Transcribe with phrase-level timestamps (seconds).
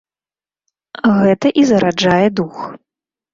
[1.17, 2.57] Гэта і зараджае дух.